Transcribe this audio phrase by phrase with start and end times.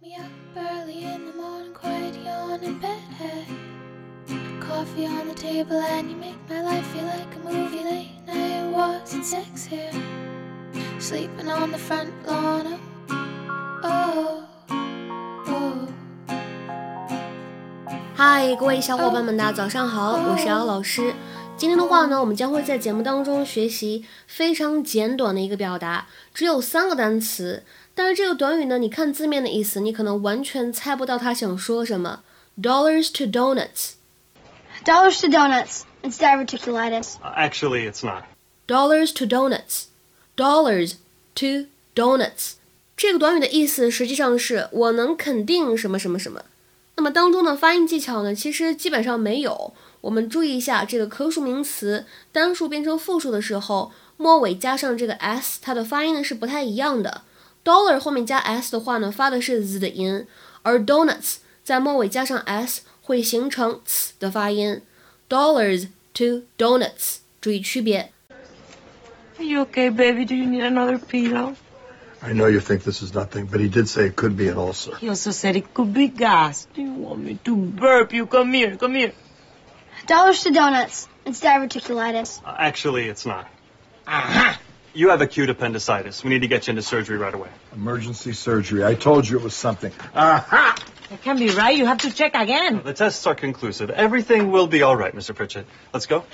[0.00, 3.00] me up early in the morning, quiet yawn in bed.
[4.60, 7.84] Coffee on the table, and you make my life feel like a movie.
[7.84, 9.92] Late night walks and sex here.
[10.98, 12.78] Sleeping on the front lawn.
[13.82, 15.08] Oh, oh,
[15.48, 15.88] oh.
[18.14, 21.12] 嗨，各位小伙伴们，大家早上好，我是姚老师。
[21.56, 27.64] 今天的话呢，我们将会在节目当中学习非常简短的一个表达，只有三个单词。
[27.94, 32.22] 但是这个短语呢，你看字面的意思，你可能完全猜不到他想说什么。
[32.60, 33.92] Dollars to donuts.
[34.84, 35.82] Dollars to donuts.
[36.02, 37.14] It's diverticulitis.
[37.22, 38.24] Uh, actually, it's not.
[38.66, 39.84] Dollars to donuts.
[40.36, 40.94] Dollars
[41.34, 42.54] to donuts.
[42.96, 46.44] 这个短语的意思实际上是我能肯定什么什么什么。
[46.96, 49.74] 那么当中的发音技巧呢，其实基本上没有。
[50.02, 57.22] 我们注意一下，这个可数名词单数变成复数的时候，末尾加上这个 s，它的发音呢是不太一样的。
[57.63, 60.25] Dollar 后面加 s 的话呢，发的是 z 的音，
[60.63, 64.81] 而 donuts 在末尾加上 s 会形成 ts 的发音。
[65.29, 68.11] Dollars to donuts，注意区别。
[69.37, 70.25] Are you okay, baby?
[70.25, 71.55] Do you need another pillow?
[72.21, 74.57] I know you think this is nothing, but he did say it could be an
[74.57, 74.95] ulcer.
[74.99, 76.65] He also said it could be gas.
[76.73, 78.25] Do you want me to burp you?
[78.25, 79.13] Come here, come here.
[80.07, 81.07] Dollars to donuts.
[81.25, 82.39] It's diverticulitis.
[82.43, 83.45] Uh, actually, it's not.
[84.07, 84.57] Aha!
[84.94, 86.22] You have acute appendicitis.
[86.22, 87.48] We need to get you into surgery right away.
[87.74, 88.84] Emergency surgery.
[88.84, 89.92] I told you it was something.
[90.14, 90.76] Aha!
[91.08, 91.76] That can be right.
[91.76, 92.82] You have to check again.
[92.84, 93.88] The tests are conclusive.
[93.88, 95.34] Everything will be all right, Mr.
[95.34, 95.66] Pritchett.
[95.94, 96.24] Let's go.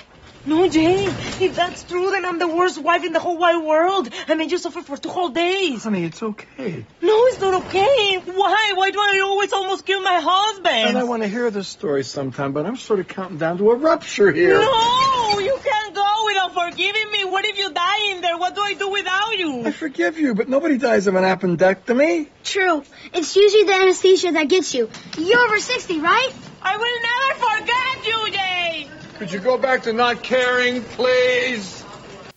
[0.46, 1.08] No, Jane.
[1.40, 4.08] If that's true, then I'm the worst wife in the whole wide world.
[4.28, 5.84] I made you suffer for two whole days.
[5.84, 6.86] Honey, it's okay.
[7.02, 8.16] No, it's not okay.
[8.18, 8.72] Why?
[8.74, 10.88] Why do I always almost kill my husband?
[10.90, 13.70] And I want to hear this story sometime, but I'm sort of counting down to
[13.72, 14.58] a rupture here.
[14.60, 17.24] No, you can't go without forgiving me.
[17.24, 18.37] What if you die in there?
[18.47, 19.65] What do I do without you?
[19.65, 22.27] I forgive you, but nobody dies of an appendectomy.
[22.43, 22.83] True.
[23.13, 24.89] It's usually the anesthesia that gets you.
[25.17, 26.31] You're over 60, right?
[26.61, 28.89] I will never forget you, Jane.
[29.19, 31.83] Could you go back to not caring, please?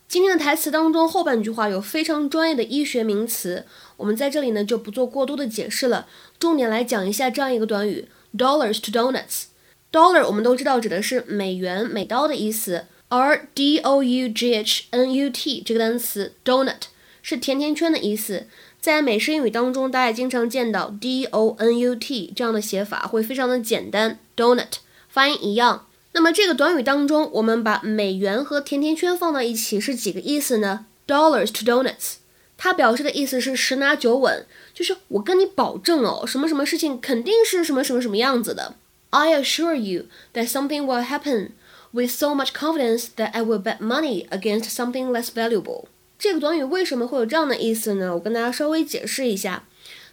[0.07, 3.65] 今天的台词当中后半句话有非常专业的医学名词，
[3.97, 6.07] 我们在这里呢就不做过多的解释了，
[6.39, 8.07] 重点来讲一下这样一个短语：
[8.37, 16.84] dollars to donuts。dollar 我们都知道指的是美元、美刀的意思， 而 d o u g h n u t 这个单词 donut
[17.20, 18.46] 是甜甜圈的意思。
[18.80, 24.76] 在美式英语当中，大家经常见到 d o n u t 这样的写法，会非常的简单，donut
[25.10, 25.86] 发音一样。
[26.12, 32.14] 那么这个短语当中，我们把美元和甜甜圈放到一起是几个意思呢？Dollars to donuts，
[32.56, 38.76] 它表示的意思是十拿九稳，就是我跟你保证哦，什么什么事情肯定是什么什么什么样子的。
[39.10, 41.50] I assure you that something will happen
[41.92, 45.84] with so much confidence that I will bet money against something less valuable。
[46.18, 48.14] 这个短语为什么会有这样的意思呢？
[48.14, 49.64] 我跟大家稍微解释一下，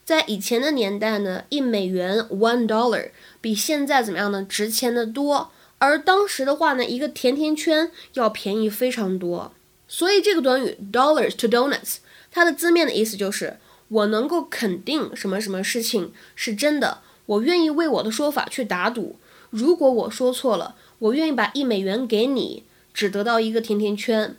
[0.04, 4.44] 在以前的年代呢，一美元 one dollar 比现在怎么样呢？
[4.44, 5.52] 值钱的多。
[5.78, 9.54] 而当时的话呢，一个甜甜圈要便宜非常多，
[9.88, 11.98] 所以这个短语 dollars to donuts，
[12.32, 13.58] 它的字面的意思就是
[13.88, 19.16] 我能够肯定什么什么事情是真的，我愿意为我的说法去打赌。
[19.50, 24.36] 如果我说错了，我愿意把一美元给你，只得到一个甜甜圈。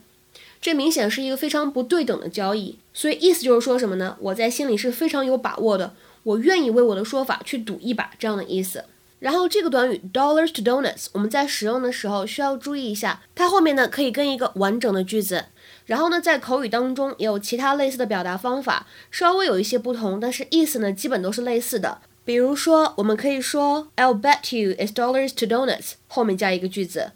[0.61, 4.15] 这明显是一个非常不对等的交易，所以意思就是说什么呢？
[4.19, 8.85] 我在心里是非常有把握的，我愿意为我的说法去赌一把，这样的意思。
[9.17, 15.45] 然后这个短语 dollars to donuts，我们在使用的时候需要注意一下，它后面呢可以跟一个完整的句子。
[15.85, 21.99] 然后呢，在口语当中也有其他类似的表达方法，稍微有一些不同，但是意思呢基本都是类似的。
[22.30, 27.12] 比如说，我们可以说 I'll bet you it's dollars to donuts，后面加一个句子，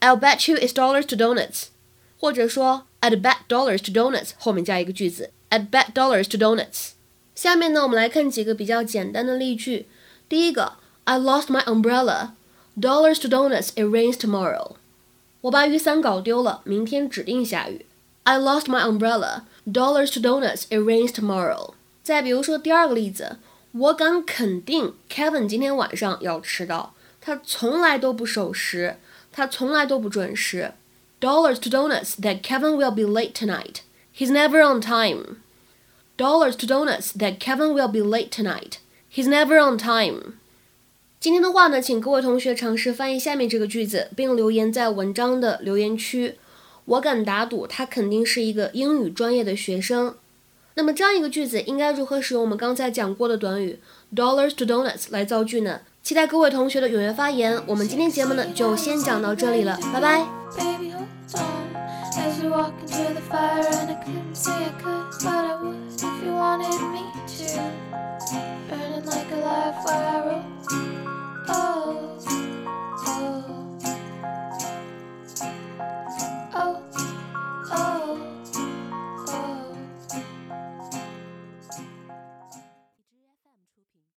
[0.00, 1.64] I'll bet you it's dollars to donuts，
[2.18, 6.90] 或者说 I'd bet dollars to donuts，后面加一个句子，I'd bet dollars to donuts。
[7.34, 9.86] 下面呢，我们来看几个比较简单的例句。
[10.28, 10.74] 第一个。
[11.04, 12.34] I lost my umbrella.
[12.78, 13.70] Dollars to donuts.
[13.74, 14.76] It rains tomorrow.
[15.40, 17.86] 我把雨伞搞丢了，明天指定下雨。
[18.22, 19.42] I lost my umbrella.
[19.66, 20.66] Dollars to donuts.
[20.68, 21.74] It rains tomorrow.
[22.04, 23.38] 再比如说第二个例子，
[23.77, 28.97] 我敢肯定 Kevin 今天晚上要迟到，他从来都不守时，
[29.31, 30.73] 他从来都不准时。
[31.19, 33.81] Dollars to donuts that Kevin will be late tonight.
[34.15, 35.37] He's never on time.
[36.17, 38.77] Dollars to donuts that Kevin will be late tonight.
[39.13, 40.33] He's never on time.
[41.19, 46.35] 今天的话呢，请各位同学尝试翻译下面这个句子，并留言在文章的留言区。
[46.85, 50.15] 我敢打赌，他肯定是一个英语专业的学生。
[50.77, 53.79] 那么这样一个句子应该如何使用我们刚才讲过的短语
[54.15, 55.81] dollars to donuts 来造句呢？
[56.03, 57.59] 期待各位同学的踊跃发言。
[57.65, 60.23] 我们今天节目呢就先讲到这里了，拜拜。